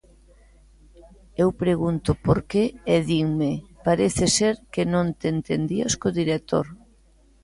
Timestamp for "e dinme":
2.95-3.51